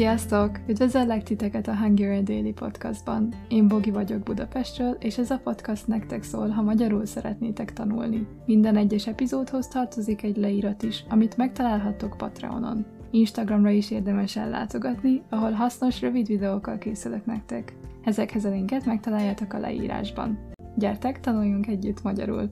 Sziasztok! 0.00 0.60
Üdvözöllek 0.66 1.22
titeket 1.22 1.68
a 1.68 1.76
Hungarian 1.76 2.24
Daily 2.24 2.52
Podcastban. 2.52 3.34
Én 3.48 3.68
Bogi 3.68 3.90
vagyok 3.90 4.22
Budapestről, 4.22 4.96
és 5.00 5.18
ez 5.18 5.30
a 5.30 5.40
podcast 5.44 5.86
nektek 5.86 6.22
szól, 6.22 6.48
ha 6.48 6.62
magyarul 6.62 7.06
szeretnétek 7.06 7.72
tanulni. 7.72 8.26
Minden 8.46 8.76
egyes 8.76 9.06
epizódhoz 9.06 9.68
tartozik 9.68 10.22
egy 10.22 10.36
leírat 10.36 10.82
is, 10.82 11.04
amit 11.08 11.36
megtalálhattok 11.36 12.16
Patreonon. 12.16 12.86
Instagramra 13.10 13.70
is 13.70 13.90
érdemes 13.90 14.36
ellátogatni, 14.36 15.22
ahol 15.28 15.50
hasznos 15.50 16.00
rövid 16.00 16.26
videókkal 16.26 16.78
készülök 16.78 17.24
nektek. 17.26 17.76
Ezekhez 18.04 18.44
a 18.44 18.50
linket 18.50 18.84
megtaláljátok 18.84 19.52
a 19.52 19.58
leírásban. 19.58 20.38
Gyertek, 20.76 21.20
tanuljunk 21.20 21.66
együtt 21.66 22.02
magyarul! 22.02 22.50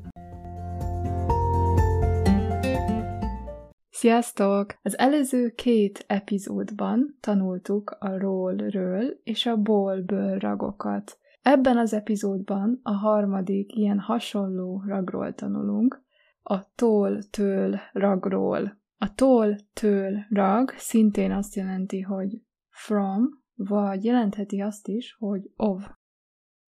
Sziasztok! 3.99 4.79
Az 4.83 4.99
előző 4.99 5.51
két 5.51 6.05
epizódban 6.07 7.16
tanultuk 7.20 7.91
a 7.91 8.19
rollről 8.19 9.21
és 9.23 9.47
a 9.47 9.57
ballből 9.57 10.38
ragokat. 10.38 11.19
Ebben 11.43 11.77
az 11.77 11.93
epizódban 11.93 12.80
a 12.83 12.91
harmadik 12.93 13.77
ilyen 13.77 13.98
hasonló 13.98 14.83
ragról 14.87 15.34
tanulunk, 15.34 16.02
a 16.43 16.74
toll-től 16.74 17.79
ragról. 17.93 18.80
A 18.98 19.15
toll-től 19.15 20.27
rag 20.30 20.71
szintén 20.77 21.33
azt 21.33 21.55
jelenti, 21.55 22.01
hogy 22.01 22.43
from, 22.69 23.29
vagy 23.55 24.05
jelentheti 24.05 24.60
azt 24.60 24.88
is, 24.88 25.16
hogy 25.19 25.51
of. 25.57 25.91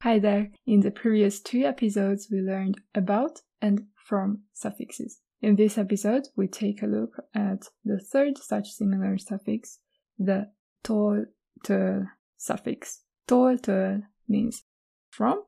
Hi 0.04 0.18
there! 0.18 0.50
In 0.62 0.80
the 0.80 0.90
previous 0.90 1.40
two 1.40 1.66
episodes 1.66 2.28
we 2.30 2.40
learned 2.40 2.74
about 2.92 3.44
and 3.58 3.82
from 3.94 4.48
suffixes. 4.52 5.28
In 5.42 5.56
this 5.56 5.78
episode, 5.78 6.28
we 6.36 6.48
take 6.48 6.82
a 6.82 6.86
look 6.86 7.16
at 7.34 7.68
the 7.82 7.98
third 7.98 8.36
such 8.36 8.72
similar 8.72 9.16
suffix, 9.16 9.78
the 10.18 10.52
tól 10.82 11.32
től 11.64 12.06
suffix. 12.36 13.04
Tól 13.26 13.58
től 13.58 14.02
means 14.28 14.64
from, 15.08 15.38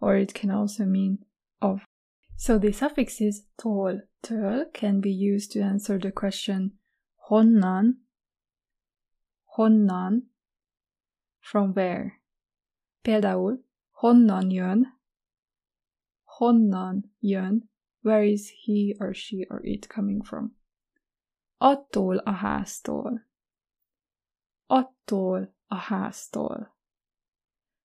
or 0.00 0.16
it 0.16 0.32
can 0.32 0.50
also 0.50 0.84
mean 0.84 1.18
of. 1.60 1.84
So 2.36 2.58
the 2.58 2.72
suffixes 2.72 3.42
tól 3.56 4.08
től 4.22 4.72
can 4.72 5.00
be 5.00 5.10
used 5.10 5.52
to 5.52 5.60
answer 5.60 5.98
the 5.98 6.10
question 6.10 6.78
honnan, 7.28 8.06
honnan, 9.56 10.30
from 11.40 11.74
where. 11.74 12.22
Például, 13.02 13.62
honnan 13.90 14.50
jön, 14.50 14.86
honnan 16.24 17.12
jön 17.20 17.68
Where 18.04 18.22
is 18.22 18.50
he 18.50 18.94
or 19.00 19.14
she 19.14 19.46
or 19.48 19.62
it 19.64 19.88
coming 19.88 20.22
from? 20.22 20.56
Attól 21.58 22.18
a 22.18 22.32
háztól. 22.32 23.26
Attól 24.66 25.54
a 25.66 25.76
háztól. 25.76 26.76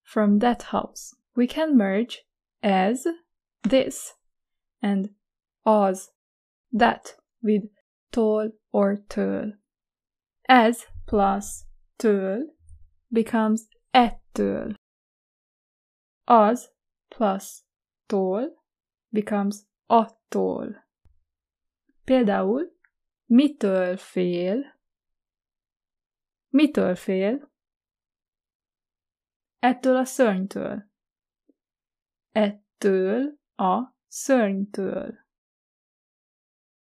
From 0.02 0.39
that 0.39 0.61
house. 0.61 1.16
We 1.36 1.48
can 1.48 1.76
merge 1.76 2.26
as 2.61 3.06
this 3.61 4.14
and 4.81 5.16
az 5.61 6.11
that 6.78 7.22
with 7.42 7.67
tól 8.09 8.59
or 8.72 8.98
től. 9.08 9.58
As 10.48 10.86
plus 11.06 11.64
től 11.95 12.58
becomes 13.08 13.61
ettől. 13.92 14.73
Az 16.23 16.70
plus 17.08 17.64
tól 18.06 18.64
becomes 19.09 19.67
attól. 19.92 20.88
Például, 22.04 22.78
mitől 23.26 23.98
fél? 23.98 24.80
Mitől 26.48 26.95
fél? 26.95 27.52
Ettől 29.60 29.95
a 29.95 30.06
szörnytől. 30.06 30.90
Ettől 32.32 33.39
a 33.55 33.95
szörnytől. 34.08 35.17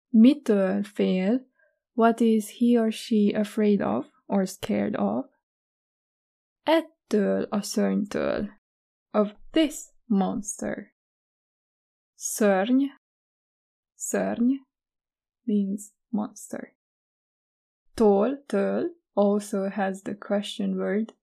Mitől 0.08 0.82
fél? 0.82 1.50
What 1.92 2.20
is 2.20 2.58
he 2.58 2.81
or 2.81 2.92
she 2.92 3.38
afraid 3.38 3.81
of 3.81 4.06
or 4.26 4.47
scared 4.47 4.97
of? 4.97 5.26
Ettől 6.62 7.42
a 7.42 7.62
szörnytől. 7.62 8.50
Of 9.10 9.34
this 9.50 9.75
monster. 10.04 10.91
Szörny, 12.24 12.84
szörny 13.94 14.52
means 15.42 15.90
monster. 16.08 16.76
Tól, 17.94 18.44
től 18.46 18.96
also 19.12 19.68
has 19.68 20.02
the 20.02 20.14
question 20.14 20.74
word 20.74 21.16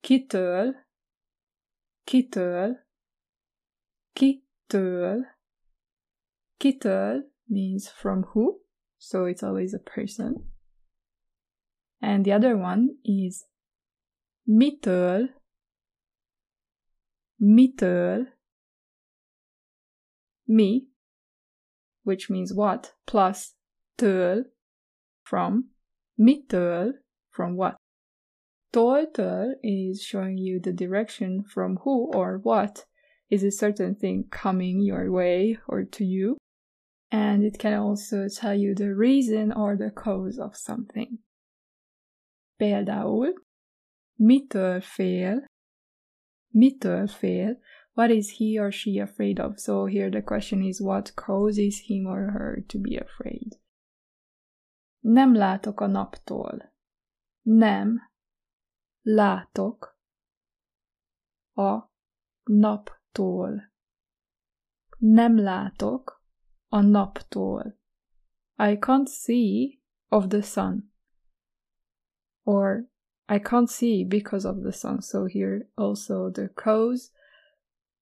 kitől, 0.00 0.74
kitől, 2.04 2.86
kitől. 4.12 5.26
Kitől 6.56 7.32
means 7.44 7.90
from 7.90 8.22
who, 8.22 8.60
so 8.96 9.26
it's 9.26 9.42
always 9.42 9.74
a 9.74 9.82
person. 9.94 10.54
And 11.98 12.24
the 12.24 12.34
other 12.34 12.54
one 12.54 12.98
is 13.02 13.44
mitől, 14.42 15.42
mitől, 17.36 18.35
mi, 20.46 20.86
which 22.04 22.30
means 22.30 22.52
what, 22.54 22.92
plus 23.06 23.54
től, 23.98 24.44
from, 25.24 25.70
mitől, 26.18 26.92
from 27.30 27.56
what. 27.56 27.76
Tól 28.72 29.06
is 29.62 30.02
showing 30.02 30.36
you 30.36 30.60
the 30.60 30.72
direction 30.72 31.42
from 31.42 31.78
who 31.82 32.10
or 32.14 32.38
what 32.38 32.84
is 33.30 33.42
a 33.42 33.50
certain 33.50 33.94
thing 33.94 34.24
coming 34.30 34.80
your 34.80 35.10
way 35.10 35.58
or 35.66 35.84
to 35.84 36.04
you. 36.04 36.36
And 37.10 37.42
it 37.42 37.58
can 37.58 37.74
also 37.74 38.28
tell 38.28 38.54
you 38.54 38.74
the 38.74 38.94
reason 38.94 39.52
or 39.52 39.76
the 39.76 39.90
cause 39.90 40.38
of 40.38 40.56
something. 40.56 41.18
Például, 42.60 43.32
mitől 44.18 44.80
fél, 44.80 45.46
mitől 46.52 47.06
fél 47.06 47.58
what 47.96 48.10
is 48.10 48.36
he 48.36 48.58
or 48.58 48.70
she 48.70 48.98
afraid 48.98 49.40
of? 49.40 49.58
So 49.58 49.86
here 49.86 50.10
the 50.10 50.20
question 50.20 50.62
is 50.62 50.82
what 50.82 51.16
causes 51.16 51.80
him 51.86 52.06
or 52.06 52.30
her 52.30 52.62
to 52.68 52.78
be 52.78 52.98
afraid? 52.98 53.56
Nem 55.00 55.34
látok 55.34 55.80
a 55.80 55.86
naptól. 55.86 56.72
Nem 57.42 58.00
látok 59.02 59.98
a 61.54 61.90
naptól. 62.44 63.72
Nem 64.98 65.38
látok 65.38 66.22
a 66.68 66.80
naptól. 66.80 67.78
I 68.58 68.76
can't 68.76 69.08
see 69.08 69.80
of 70.08 70.28
the 70.28 70.42
sun. 70.42 70.92
Or 72.42 72.90
I 73.26 73.38
can't 73.38 73.70
see 73.70 74.04
because 74.04 74.48
of 74.48 74.62
the 74.62 74.72
sun. 74.72 75.00
So 75.00 75.24
here 75.24 75.70
also 75.74 76.30
the 76.30 76.48
cause 76.48 77.10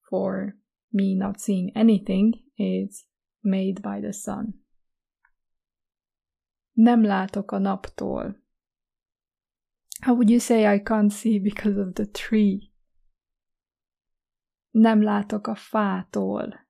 for 0.09 0.57
me 0.89 1.15
not 1.15 1.41
seeing 1.41 1.71
anything 1.75 2.35
is 2.57 3.05
made 3.41 3.81
by 3.81 4.01
the 4.01 4.13
sun. 4.13 4.65
Nem 6.73 7.03
látok 7.03 7.51
a 7.53 7.59
naptól. 7.59 8.43
How 10.01 10.15
would 10.15 10.29
you 10.29 10.39
say 10.39 10.75
I 10.75 10.83
can't 10.83 11.13
see 11.13 11.39
because 11.39 11.81
of 11.81 11.93
the 11.93 12.07
tree? 12.07 12.73
Nem 14.71 15.03
látok 15.03 15.47
a 15.47 15.55
fától. 15.55 16.69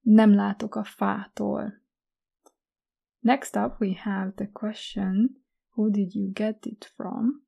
Nem 0.00 0.34
látok 0.34 0.74
a 0.74 0.84
fától. 0.84 1.82
Next 3.18 3.56
up 3.56 3.80
we 3.80 3.94
have 3.96 4.32
the 4.34 4.50
question, 4.52 5.44
who 5.74 5.90
did 5.90 6.14
you 6.14 6.32
get 6.32 6.66
it 6.66 6.84
from? 6.84 7.46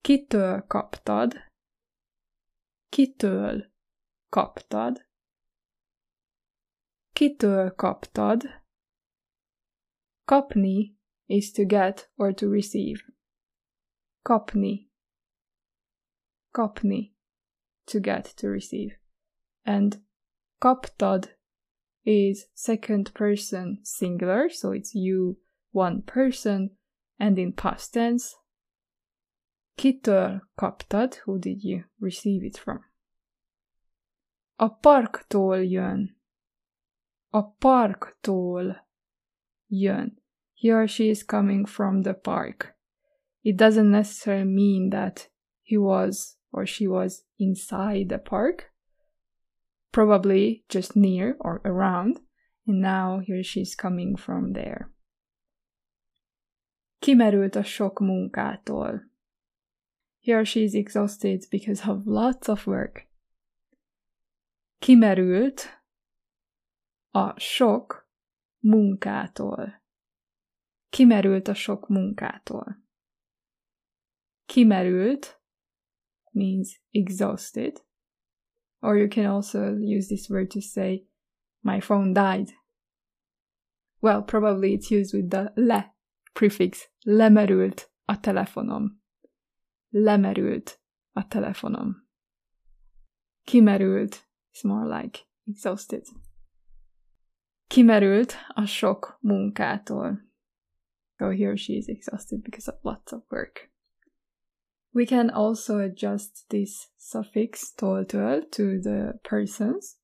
Kitől 0.00 0.66
kaptad? 0.66 1.51
Kitől 2.92 3.72
kaptad? 4.28 5.06
Kitől 7.12 7.74
kaptad? 7.74 8.42
Kapni 10.24 10.98
is 11.26 11.52
to 11.52 11.64
get 11.64 12.10
or 12.16 12.34
to 12.34 12.48
receive. 12.48 13.00
Kapni. 14.22 14.90
Kapni. 16.50 17.14
To 17.86 17.98
get, 17.98 18.36
to 18.36 18.48
receive. 18.48 18.98
And 19.64 20.02
kaptad 20.60 21.38
is 22.04 22.50
second 22.54 23.14
person 23.14 23.80
singular, 23.84 24.50
so 24.50 24.72
it's 24.72 24.94
you, 24.94 25.38
one 25.70 26.02
person, 26.02 26.76
and 27.18 27.38
in 27.38 27.52
past 27.54 27.94
tense, 27.94 28.36
Kitől 29.74 30.50
kaptad? 30.54 31.14
Who 31.24 31.38
did 31.38 31.62
you 31.62 31.82
receive 31.98 32.46
it 32.46 32.56
from? 32.56 32.84
A 34.56 34.68
parktól 34.68 35.64
jön. 35.64 36.16
A 37.30 37.50
parktól 37.50 38.88
jön. 39.66 40.22
He 40.54 40.72
or 40.72 40.86
she 40.88 41.04
is 41.04 41.24
coming 41.24 41.66
from 41.66 42.02
the 42.02 42.14
park. 42.14 42.72
it 43.44 43.56
doesn't 43.56 43.90
necessarily 43.90 44.44
mean 44.44 44.90
that 44.90 45.28
he 45.62 45.76
was 45.76 46.36
or 46.52 46.66
she 46.66 46.86
was 46.86 47.24
inside 47.38 48.08
the 48.08 48.18
park, 48.18 48.70
probably 49.90 50.64
just 50.68 50.94
near 50.94 51.36
or 51.40 51.60
around, 51.64 52.20
and 52.66 52.80
now 52.80 53.20
here 53.24 53.42
she's 53.42 53.74
coming 53.74 54.16
from 54.16 54.52
there. 54.52 54.90
Kimerült 57.00 57.56
a 57.56 57.64
sok 57.64 58.00
munkától. 58.00 59.10
Here 60.24 60.44
she 60.44 60.62
is 60.62 60.74
exhausted 60.74 61.46
because 61.50 61.88
of 61.88 62.06
lots 62.06 62.48
of 62.48 62.66
work. 62.66 63.08
Kimerült 64.78 65.82
a 67.10 67.38
sok 67.40 68.08
munkától. 68.58 69.82
Kimerült 70.90 71.48
a 71.48 71.54
sok 71.54 71.88
munkától. 71.88 72.84
Kimerült 74.46 75.40
means 76.30 76.80
exhausted. 76.90 77.84
Or 78.80 78.96
you 78.96 79.08
can 79.08 79.26
also 79.26 79.74
use 79.74 80.06
this 80.06 80.28
word 80.28 80.50
to 80.50 80.60
say, 80.60 81.08
my 81.60 81.80
phone 81.80 82.12
died. 82.12 82.50
Well, 84.00 84.22
probably 84.22 84.72
it's 84.72 84.90
used 84.90 85.14
with 85.14 85.30
the 85.30 85.52
le 85.54 85.94
prefix. 86.32 86.90
Lemerült 87.04 87.90
a 88.04 88.20
telefonom. 88.20 89.01
Lemerült 89.94 90.80
a 91.12 91.26
telefonom. 91.26 92.08
Kimerült 93.44 94.28
is 94.52 94.62
more 94.62 95.00
like 95.02 95.18
exhausted. 95.46 96.06
Kimerült 97.66 98.34
a 98.54 98.64
sok 98.64 99.18
munkától. 99.20 100.20
So 101.18 101.30
here 101.30 101.56
she 101.56 101.72
is 101.72 101.86
exhausted 101.86 102.40
because 102.42 102.70
of 102.70 102.82
lots 102.82 103.12
of 103.12 103.22
work. 103.30 103.70
We 104.94 105.04
can 105.04 105.30
also 105.30 105.78
adjust 105.78 106.48
this 106.48 106.90
suffix 106.96 107.72
toltől 107.74 108.48
to 108.48 108.80
the 108.80 109.18
persons 109.22 109.98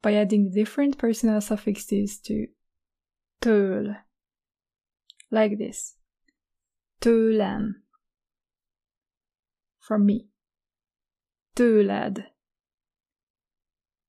by 0.00 0.14
adding 0.14 0.50
different 0.52 0.96
personal 0.96 1.40
suffixes 1.40 2.20
to 2.20 2.34
től. 3.38 3.96
Like 5.28 5.56
this. 5.56 5.94
Tőlem. 6.98 7.87
From 9.88 10.04
me. 10.04 10.28
Tőled. 11.56 12.18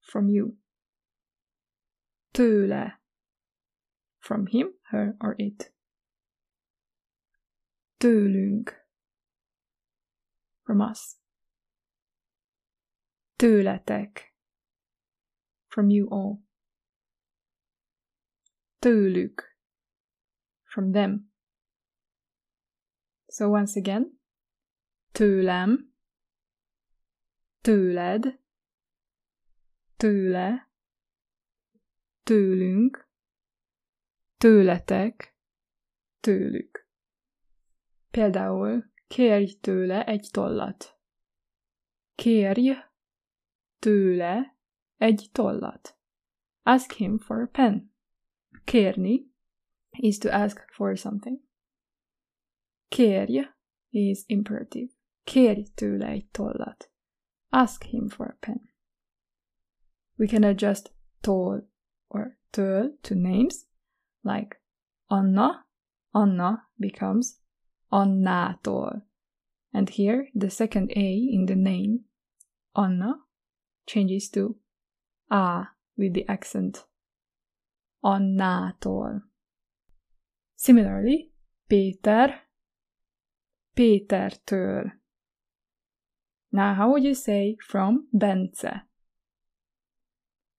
From 0.01 0.27
you. 0.27 0.57
Tőle. 2.33 2.99
From 4.19 4.47
him, 4.47 4.73
her, 4.91 5.15
or 5.21 5.35
it. 5.37 5.73
Tőlünk 7.97 8.79
from 10.69 10.81
us. 10.81 11.15
Tőletek, 13.35 14.35
from 15.67 15.89
you 15.89 16.07
all. 16.09 16.43
Tőlük, 18.79 19.57
from 20.63 20.91
them. 20.91 21.31
So 23.27 23.49
once 23.49 23.75
again, 23.75 24.18
tőlem, 25.19 25.93
tőled, 27.61 28.39
tőle, 29.97 30.71
tőlünk, 32.23 33.09
tőletek, 34.37 35.35
tőlük. 36.19 36.87
Például 38.11 38.91
Kérj 39.07 39.51
tőle 39.61 40.05
egy 40.05 40.27
tollat. 40.31 40.99
Kérj 42.15 42.71
tőle 43.79 44.57
egy 44.97 45.29
tollat. 45.31 45.97
Ask 46.63 46.91
him 46.91 47.17
for 47.17 47.41
a 47.41 47.47
pen. 47.47 47.93
Kérni 48.63 49.31
is 49.89 50.17
to 50.17 50.29
ask 50.29 50.71
for 50.71 50.97
something. 50.97 51.39
Kérj 52.87 53.39
is 53.89 54.23
imperative. 54.25 54.97
Kérj 55.29 55.61
tőle 55.75 56.07
egy 56.07 56.27
tollat. 56.31 56.91
Ask 57.49 57.83
him 57.83 58.07
for 58.07 58.27
a 58.27 58.37
pen. 58.39 58.73
We 60.15 60.27
can 60.27 60.43
adjust 60.43 60.93
tól 61.21 61.71
or 62.07 62.39
től 62.49 62.99
to 63.01 63.15
names 63.15 63.55
like 64.21 64.61
Anna. 65.05 65.67
Anna 66.09 66.71
becomes 66.75 67.27
Annától. 67.87 69.07
And 69.71 69.89
here 69.89 70.29
the 70.37 70.49
second 70.49 70.89
A 70.89 71.09
in 71.09 71.45
the 71.45 71.55
name, 71.55 71.99
Anna, 72.71 73.27
changes 73.85 74.29
to 74.29 74.55
A 75.27 75.75
with 75.93 76.13
the 76.13 76.23
accent. 76.27 76.89
Annától. 77.99 79.31
Similarly, 80.55 81.31
Péter, 81.67 82.49
Pétertől. 83.73 84.98
Now, 86.51 86.73
how 86.73 86.91
would 86.91 87.03
you 87.03 87.13
say 87.13 87.57
from 87.61 88.07
Bence? 88.13 88.65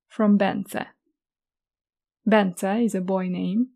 From 0.07 0.37
Bence. 0.37 0.87
Bence 2.27 2.63
is 2.63 2.95
a 2.95 3.01
boy 3.01 3.29
name, 3.29 3.71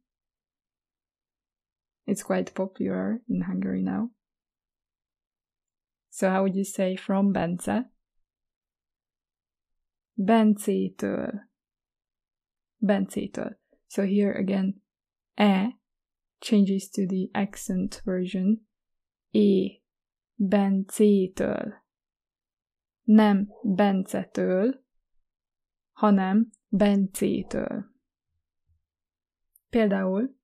it's 2.06 2.22
quite 2.22 2.54
popular 2.54 3.20
in 3.28 3.42
Hungary 3.42 3.82
now. 3.82 4.10
So 6.10 6.30
how 6.30 6.42
would 6.42 6.54
you 6.54 6.64
say 6.64 6.96
from 6.96 7.32
Bence? 7.32 7.86
Bencétől. 10.18 11.40
Bencétől. 12.82 13.54
So 13.88 14.04
here 14.04 14.32
again, 14.32 14.74
e 15.40 15.72
changes 16.40 16.88
to 16.90 17.06
the 17.06 17.30
accent 17.34 18.02
version. 18.04 18.60
E. 19.32 19.80
Bencétől. 20.40 21.72
Nem 23.04 23.52
Bencetől, 23.62 24.84
hanem 25.92 26.50
Bencétől. 26.68 27.92
Például 29.68 30.36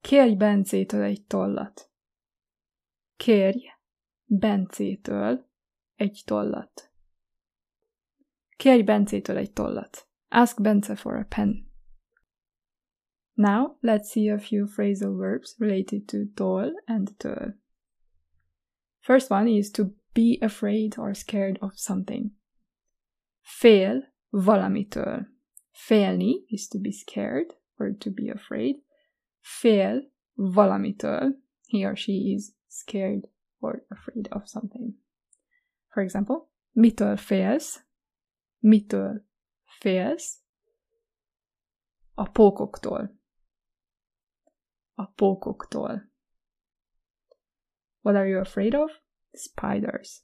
Kérj 0.00 0.34
Bencétől 0.34 1.02
egy 1.02 1.24
tollat. 1.26 1.90
Kérj 3.16 3.66
Bencétől 4.24 5.48
egy 5.94 6.22
tollat. 6.24 6.92
Kérj 8.56 8.82
Bencétől 8.82 9.36
egy 9.36 9.52
tollat. 9.52 10.08
Ask 10.28 10.60
Bence 10.62 10.96
for 10.96 11.16
a 11.16 11.24
pen. 11.28 11.70
Now, 13.34 13.78
let's 13.80 14.10
see 14.10 14.32
a 14.32 14.38
few 14.38 14.66
phrasal 14.66 15.16
verbs 15.16 15.54
related 15.58 16.04
to 16.06 16.18
toll 16.34 16.72
and 16.86 17.16
töl. 17.16 17.58
First 18.98 19.30
one 19.30 19.48
is 19.48 19.70
to 19.70 19.84
be 20.12 20.38
afraid 20.40 20.98
or 20.98 21.14
scared 21.14 21.58
of 21.60 21.72
something. 21.74 22.30
Fél 23.40 24.02
valamitől. 24.30 25.26
Félni 25.72 26.44
is 26.48 26.68
to 26.68 26.78
be 26.78 26.90
scared 26.90 27.56
or 27.78 27.96
to 27.98 28.10
be 28.10 28.30
afraid. 28.30 28.82
fél 29.40 30.12
valamitől. 30.34 31.36
He 31.66 31.84
or 31.84 31.96
she 31.96 32.12
is 32.12 32.52
scared 32.68 33.28
or 33.60 33.84
afraid 33.88 34.28
of 34.30 34.46
something. 34.46 34.94
For 35.88 36.02
example, 36.02 36.48
mitől 36.72 37.16
félsz? 37.16 37.86
Mitől 38.58 39.26
félsz? 39.80 40.42
A 42.14 42.30
pókoktól. 42.30 43.18
A 44.94 45.06
pókoktól. 45.06 46.10
What 48.00 48.16
are 48.16 48.28
you 48.28 48.40
afraid 48.40 48.74
of? 48.74 48.90
Spiders. 49.32 50.22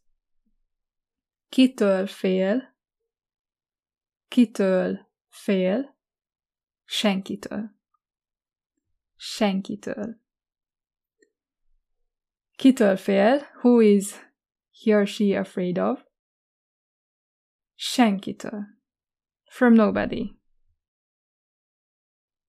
Kitől 1.48 2.06
fél? 2.06 2.76
Kitől 4.28 5.08
fél? 5.28 5.96
Senkitől. 6.84 7.74
senkitől. 9.16 10.20
Kitől 12.56 12.96
fél? 12.96 13.38
Who 13.62 13.80
is 13.80 14.14
he 14.70 14.94
or 14.94 15.06
she 15.06 15.38
afraid 15.38 15.78
of? 15.78 16.04
Senkitől. 17.74 18.64
From 19.44 19.74
nobody. 19.74 20.38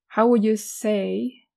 How 0.07 0.27
would 0.27 0.43
you 0.43 0.55
say? 0.55 1.47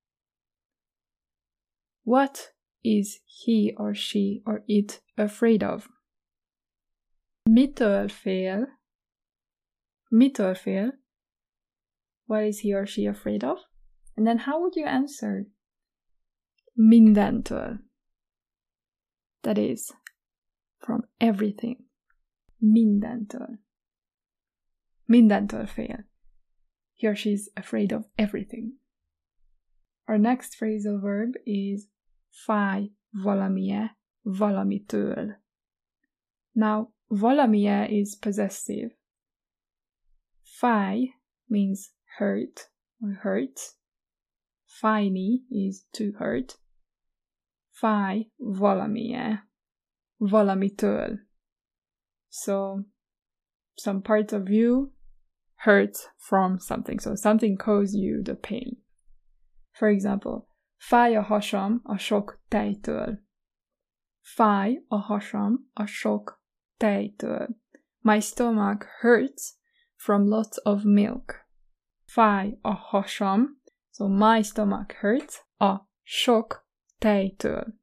What 2.03 2.55
is 2.83 3.19
he 3.25 3.73
or 3.77 3.93
she 3.93 4.41
or 4.45 4.63
it 4.67 5.01
afraid 5.17 5.63
of? 5.63 5.87
Mitől 7.49 8.09
fél? 8.09 8.67
Mitől 10.11 10.55
fél? 10.55 10.99
What 12.25 12.43
is 12.43 12.59
he 12.59 12.73
or 12.73 12.85
she 12.85 13.05
afraid 13.05 13.43
of? 13.43 13.59
And 14.15 14.25
then 14.25 14.37
how 14.37 14.59
would 14.59 14.75
you 14.75 14.85
answer? 14.85 15.47
Mindentől. 16.77 17.79
That 19.41 19.57
is, 19.57 19.91
from 20.77 21.03
everything. 21.19 21.85
Mindentől. 22.61 23.59
Mindentől 25.07 25.65
fél. 25.65 26.05
she 27.15 27.31
is 27.31 27.49
afraid 27.55 27.91
of 27.91 28.05
everything. 28.17 28.73
Our 30.07 30.17
next 30.17 30.55
phrasal 30.59 31.01
verb 31.01 31.35
is 31.45 31.87
fáj 32.31 32.91
valamie 33.11 33.97
valamitől. 34.23 35.35
Now, 36.53 36.93
valamie 37.09 37.87
is 37.89 38.15
possessive. 38.15 38.91
Fáj 40.43 41.13
means 41.47 41.93
hurt 42.17 42.69
or 43.01 43.13
hurts. 43.23 43.77
Fájni 44.81 45.43
is 45.49 45.85
to 45.93 46.11
hurt. 46.17 46.57
Fáj 47.81 48.29
valamie 48.39 49.39
valamitől. 50.19 51.19
So, 52.29 52.85
some 53.77 54.01
part 54.01 54.33
of 54.33 54.49
you 54.49 54.93
hurts 55.55 56.07
from 56.17 56.59
something. 56.59 56.99
So, 56.99 57.15
something 57.15 57.57
causes 57.57 57.95
you 57.95 58.23
the 58.23 58.35
pain. 58.35 58.77
For 59.73 59.89
example, 59.89 60.47
fáj 60.81 61.15
a 61.15 61.21
hasam 61.21 61.81
a 61.83 61.97
sok 61.97 62.41
tejtől. 62.47 63.19
Fáj 64.21 64.83
a 64.87 64.97
hasam 64.97 65.69
a 65.73 65.85
sok 65.85 66.43
tejtől. 66.77 67.47
My 67.99 68.19
stomach 68.19 68.85
hurts 69.01 69.59
from 69.95 70.25
lots 70.25 70.57
of 70.63 70.83
milk. 70.83 71.47
Fáj 72.05 72.57
a 72.61 72.75
hasam, 72.75 73.61
so 73.91 74.07
my 74.07 74.41
stomach 74.41 74.93
hurts 75.01 75.45
a 75.57 75.87
sok 76.03 76.67
tejtől, 76.99 77.73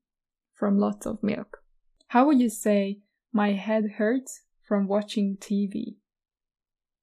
from 0.52 0.78
lots 0.78 1.07
of 1.07 1.23
milk. 1.23 1.64
How 2.09 2.25
would 2.25 2.40
you 2.40 2.49
say 2.49 3.02
my 3.31 3.52
head 3.52 3.85
hurts 3.97 4.43
from 4.61 4.87
watching 4.88 5.37
TV? 5.37 5.99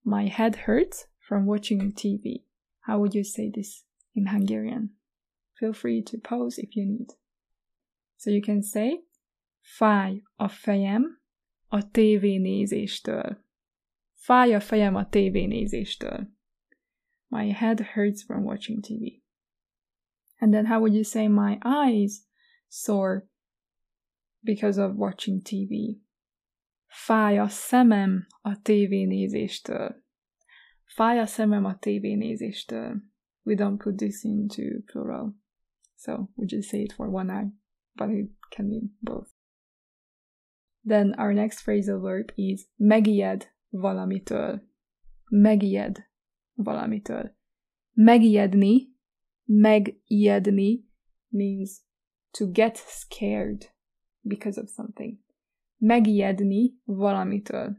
My 0.04 0.28
head 0.28 0.56
hurts 0.56 1.08
from 1.20 1.46
watching 1.46 1.94
TV. 1.94 2.44
How 2.82 3.00
would 3.00 3.16
you 3.16 3.24
say 3.24 3.50
this 3.50 3.86
in 4.14 4.28
Hungarian? 4.28 4.90
Feel 5.60 5.74
free 5.74 6.02
to 6.04 6.18
pause 6.18 6.58
if 6.58 6.76
you 6.76 6.86
need. 6.86 7.12
So 8.18 8.30
you 8.30 8.42
can 8.42 8.62
say, 8.62 9.04
fáj 9.62 10.22
a 10.36 10.48
fejem 10.48 11.22
a 11.68 11.92
tévénézéstől. 11.92 13.44
Fáj 14.14 14.54
a 14.54 14.60
fejem 14.60 14.96
a 14.96 15.10
tévénézéstől. 15.10 16.30
My 17.28 17.52
head 17.52 17.80
hurts 17.80 18.24
from 18.24 18.44
watching 18.44 18.82
TV. 18.82 19.22
And 20.40 20.54
then 20.54 20.66
how 20.66 20.80
would 20.80 20.94
you 20.94 21.04
say 21.04 21.28
my 21.28 21.58
eyes 21.64 22.28
sore 22.68 23.28
because 24.44 24.78
of 24.78 24.96
watching 24.96 25.42
TV? 25.42 26.02
Fáj 26.88 27.40
a 27.40 27.48
szemem 27.48 28.28
a 28.42 28.62
tévénézéstől. 28.62 30.04
Fáj 30.86 31.20
a 31.20 31.26
szemem 31.26 31.66
a 31.66 31.78
tévénézéstől. 31.78 33.02
We 33.44 33.56
don't 33.56 33.78
put 33.78 33.98
this 33.98 34.24
into 34.24 34.82
plural. 34.86 35.36
So 35.96 36.30
we 36.36 36.46
just 36.46 36.70
say 36.70 36.84
it 36.84 36.94
for 36.94 37.10
one 37.10 37.32
eye, 37.32 37.52
but 37.96 38.10
it 38.10 38.28
can 38.52 38.70
mean 38.70 38.92
both. 39.02 39.34
Then 40.84 41.16
our 41.18 41.34
next 41.34 41.66
phrasal 41.66 42.02
verb 42.02 42.32
is 42.38 42.68
megijed 42.80 43.44
valamitől. 43.74 44.62
Megijed 45.32 45.98
valamitől. 46.58 47.32
Megijedni, 47.98 48.94
megijedni 49.50 50.84
means 51.32 51.82
to 52.34 52.46
get 52.46 52.78
scared 52.78 53.72
because 54.28 54.58
of 54.58 54.70
something. 54.70 55.18
Megijedni 55.82 56.76
valamitől. 56.88 57.78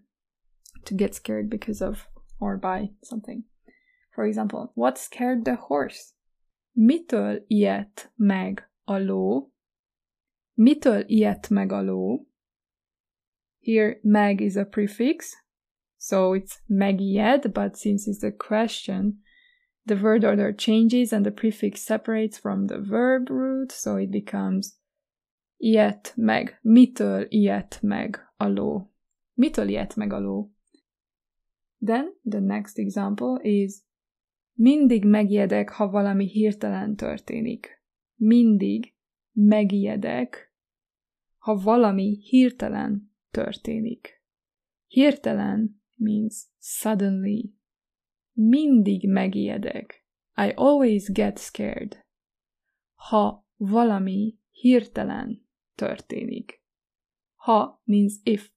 To 0.84 0.94
get 0.94 1.14
scared 1.14 1.48
because 1.48 1.80
of 1.80 2.08
or 2.40 2.56
by 2.56 2.90
something. 3.02 3.44
For 4.14 4.24
example, 4.24 4.72
what 4.74 4.98
scared 4.98 5.44
the 5.44 5.56
horse? 5.56 6.14
Mitől 6.78 7.44
ijedt 7.46 8.12
meg 8.14 8.70
a 8.84 8.98
ló? 8.98 9.52
Mitől 10.54 11.04
ijedt 11.06 11.48
meg 11.48 11.72
a 11.72 11.82
ló? 11.82 12.26
Here, 13.60 13.98
meg 14.02 14.40
is 14.40 14.56
a 14.56 14.64
prefix, 14.64 15.32
so 15.96 16.34
it's 16.34 16.60
megijed, 16.66 17.52
but 17.52 17.76
since 17.76 18.10
it's 18.10 18.22
a 18.22 18.30
question, 18.30 19.22
the 19.86 19.94
word 19.94 20.24
order 20.24 20.54
changes 20.54 21.12
and 21.12 21.24
the 21.24 21.32
prefix 21.32 21.80
separates 21.80 22.38
from 22.38 22.66
the 22.66 22.78
verb 22.78 23.30
root, 23.30 23.72
so 23.72 23.96
it 23.96 24.10
becomes 24.10 24.78
ilyet 25.56 26.12
meg. 26.16 26.58
Mitől 26.62 27.26
ilyet 27.28 27.82
meg 27.82 28.32
a 28.36 28.48
ló? 28.48 28.92
Mitől 29.34 29.68
ilyet 29.68 29.96
meg 29.96 30.12
a 30.12 30.18
ló? 30.18 30.50
Then 31.80 32.12
the 32.22 32.40
next 32.40 32.78
example 32.78 33.38
is 33.42 33.85
mindig 34.56 35.04
megijedek, 35.04 35.70
ha 35.70 35.90
valami 35.90 36.26
hirtelen 36.26 36.96
történik. 36.96 37.82
Mindig 38.14 38.94
megijedek, 39.32 40.52
ha 41.38 41.54
valami 41.54 42.16
hirtelen 42.30 43.10
történik. 43.30 44.22
Hirtelen 44.86 45.80
means 45.94 46.48
suddenly. 46.58 47.54
Mindig 48.32 49.08
megijedek. 49.08 50.04
I 50.36 50.52
always 50.56 51.08
get 51.12 51.38
scared. 51.38 52.04
Ha 52.94 53.46
valami 53.56 54.38
hirtelen 54.50 55.46
történik. 55.74 56.62
Ha 57.34 57.80
means 57.84 58.20
if. 58.24 58.50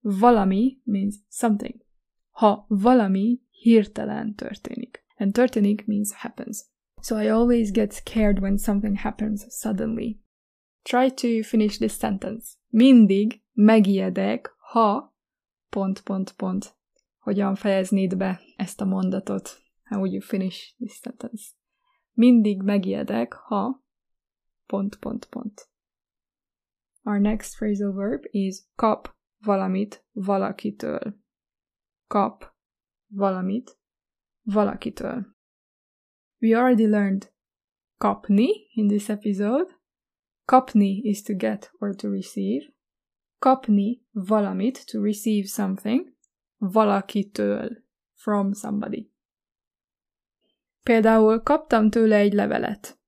Valami 0.00 0.80
means 0.84 1.24
something. 1.28 1.84
Ha 2.30 2.66
valami 2.68 3.40
hirtelen 3.50 4.34
történik. 4.34 5.07
And 5.18 5.34
történik 5.34 5.86
means 5.86 6.12
happens. 6.12 6.70
So 7.00 7.16
I 7.16 7.28
always 7.28 7.70
get 7.70 7.92
scared 7.92 8.40
when 8.40 8.58
something 8.58 8.96
happens 8.96 9.46
suddenly. 9.48 10.20
Try 10.84 11.10
to 11.10 11.42
finish 11.42 11.78
this 11.78 11.98
sentence. 11.98 12.56
Mindig 12.72 13.42
megijedek, 13.54 14.48
ha 14.58 15.12
pont, 15.70 16.04
pont, 16.04 16.36
pont. 16.36 16.74
Hogyan 17.18 17.54
fejeznéd 17.54 18.16
be 18.16 18.40
ezt 18.56 18.80
a 18.80 18.84
mondatot? 18.84 19.62
How 19.84 19.98
would 19.98 20.12
you 20.12 20.20
finish 20.20 20.74
this 20.78 21.00
sentence? 21.00 21.52
Mindig 22.12 22.62
megijedek, 22.62 23.32
ha 23.32 23.82
pont, 24.66 24.98
pont, 25.00 25.28
pont. 25.30 25.68
Our 27.04 27.20
next 27.20 27.56
phrasal 27.56 27.92
verb 27.94 28.24
is 28.30 28.66
kap 28.76 29.16
valamit 29.44 30.04
valakitől. 30.12 31.14
Kap 32.06 32.54
valamit 33.06 33.77
valakitől. 34.52 35.36
We 36.40 36.56
already 36.56 36.86
learned 36.86 37.32
kapni 37.98 38.48
in 38.74 38.88
this 38.88 39.08
episode. 39.08 39.76
Kapni 40.44 41.00
is 41.02 41.22
to 41.22 41.34
get 41.34 41.70
or 41.80 41.94
to 41.94 42.08
receive. 42.08 42.74
Kapni 43.38 44.02
valamit 44.12 44.84
to 44.86 45.02
receive 45.02 45.46
something. 45.46 46.16
Valakitől 46.56 47.84
from 48.14 48.52
somebody. 48.52 49.12
Például 50.82 51.40
kaptam 51.42 51.90
tőle 51.90 52.16
egy 52.16 52.32
levelet. 52.32 52.98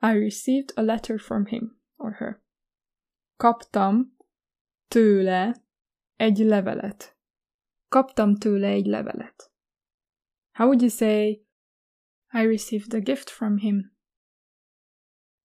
I 0.00 0.18
received 0.18 0.72
a 0.74 0.80
letter 0.80 1.18
from 1.18 1.46
him 1.46 1.80
or 1.96 2.12
her. 2.12 2.42
Kaptam 3.36 4.16
tőle 4.88 5.64
egy 6.16 6.38
levelet. 6.38 7.18
Kaptam 7.88 8.36
tőle 8.36 8.68
egy 8.68 8.86
levelet. 8.86 9.49
How 10.52 10.66
would 10.66 10.80
you 10.80 10.90
say 10.90 11.44
I 12.32 12.44
received 12.44 12.94
a 12.94 13.00
gift 13.00 13.30
from 13.30 13.56
him? 13.58 13.96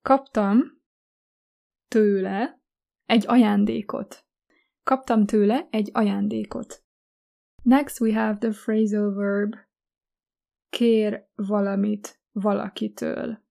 Kaptam 0.01 0.81
tőle 1.87 2.61
egy 3.05 3.27
ajándékot. 3.27 4.25
Kaptam 4.83 5.25
tőle 5.25 5.67
egy 5.71 5.89
ajándékot. 5.93 6.83
Next 7.63 8.01
we 8.01 8.13
have 8.13 8.37
the 8.37 8.51
phrasal 8.51 9.13
verb 9.13 9.55
kér 10.69 11.29
valamit 11.35 12.21
valakitől. 12.31 13.43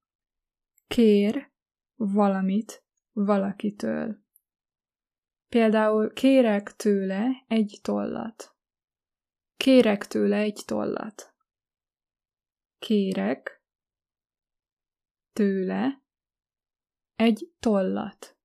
Kér 0.86 1.52
valamit 1.94 2.84
valakitől. 3.12 4.22
Például 5.48 6.12
kérek 6.12 6.76
tőle 6.76 7.44
egy 7.48 7.78
tollat. 7.82 8.56
Kérek 9.56 10.06
tőle 10.06 10.36
egy 10.36 10.62
tollat. 10.66 11.33
Kérek 12.84 13.62
tőle 15.32 16.02
egy 17.16 17.52
tollat. 17.58 18.36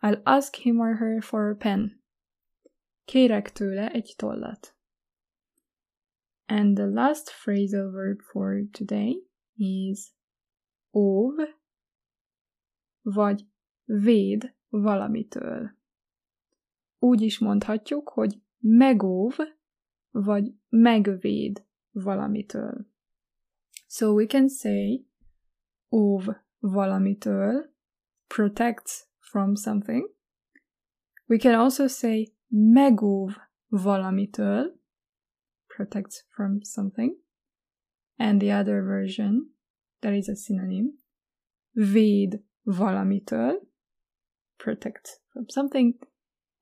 I'll 0.00 0.20
ask 0.24 0.54
him 0.54 0.78
or 0.78 0.96
her 0.96 1.22
for 1.22 1.50
a 1.50 1.54
pen. 1.54 2.04
Kérek 3.04 3.52
tőle 3.52 3.90
egy 3.90 4.14
tollat. 4.16 4.76
And 6.46 6.76
the 6.76 6.86
last 6.86 7.30
phrasal 7.30 7.90
verb 7.90 8.20
for 8.20 8.68
today 8.70 9.28
is 9.54 10.14
óv 10.92 11.34
vagy 13.02 13.48
véd 13.84 14.56
valamitől. 14.68 15.70
Úgy 16.98 17.20
is 17.20 17.38
mondhatjuk, 17.38 18.08
hogy 18.08 18.42
megóv, 18.58 19.36
vagy 20.10 20.54
megvéd 20.68 21.66
valamitől. 21.90 22.94
So 23.96 24.12
we 24.12 24.26
can 24.26 24.50
say 24.50 25.06
óv 25.90 26.28
valamitől, 26.62 27.62
protects 28.28 29.06
from 29.20 29.56
something. 29.56 30.06
We 31.30 31.38
can 31.38 31.54
also 31.54 31.86
say 31.86 32.34
megóv 32.52 33.30
valamitől, 33.72 34.66
protects 35.74 36.24
from 36.28 36.62
something. 36.62 37.16
And 38.18 38.38
the 38.38 38.50
other 38.50 38.82
version, 38.82 39.52
that 40.02 40.12
is 40.12 40.28
a 40.28 40.36
synonym, 40.36 40.98
véd 41.74 42.42
valamitől, 42.66 43.66
protect 44.58 45.22
from 45.32 45.48
something. 45.48 45.94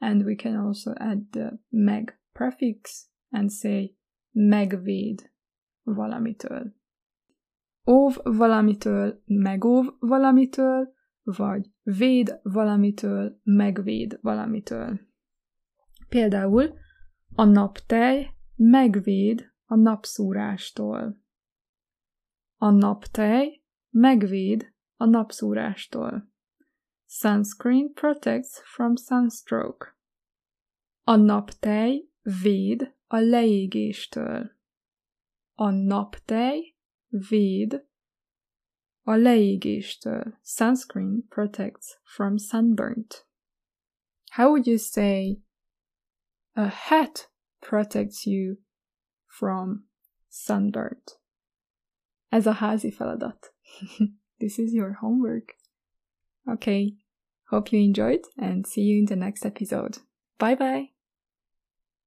And 0.01 0.25
we 0.25 0.37
can 0.37 0.55
also 0.55 0.95
add 1.01 1.33
the 1.33 1.59
meg 1.73 2.17
prefix 2.33 3.09
and 3.33 3.51
say 3.51 3.97
megvéd 4.33 5.33
valamitől. 5.83 6.75
Óv 7.87 8.17
valamitől, 8.23 9.23
megóv 9.25 9.87
valamitől, 9.99 10.93
vagy 11.23 11.71
véd 11.83 12.41
valamitől, 12.43 13.41
megvéd 13.43 14.19
valamitől. 14.23 15.01
Például 16.09 16.75
a 17.35 17.45
naptej 17.45 18.35
megvéd 18.57 19.53
a 19.65 19.75
napszúrástól. 19.77 21.23
A 22.57 22.71
naptej 22.71 23.63
megvéd 23.91 24.73
a 24.97 25.05
napszúrástól. 25.05 26.33
Sunscreen 27.07 27.93
protects 27.93 28.61
from 28.65 28.97
sunstroke. 28.97 29.97
A 31.03 31.17
naptej 31.17 32.09
véd 32.43 32.95
a 33.07 33.17
leégéstől. 33.17 34.51
A 35.55 35.71
naptej 35.71 36.74
véd 37.15 37.81
a. 39.07 40.33
Sunscreen 40.45 41.23
protects 41.31 41.97
from 42.05 42.39
sunburnt. 42.39 43.25
How 44.31 44.51
would 44.51 44.67
you 44.67 44.79
say 44.79 45.39
a 46.57 46.69
hat 46.69 47.27
protects 47.61 48.27
you 48.27 48.59
from 49.27 49.85
sunburnt? 50.31 51.13
Ez 52.33 52.47
a 52.47 52.55
házi 52.55 52.93
feladat. 52.93 53.51
this 54.41 54.59
is 54.59 54.73
your 54.75 54.95
homework. 54.95 55.55
Okay, 56.51 56.95
hope 57.51 57.73
you 57.73 57.81
enjoyed 57.81 58.25
and 58.39 58.67
see 58.67 58.83
you 58.83 58.99
in 59.01 59.07
the 59.07 59.17
next 59.17 59.47
episode. 59.47 59.99
Bye 60.39 60.57
bye! 60.57 60.94